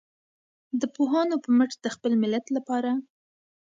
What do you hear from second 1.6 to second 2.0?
د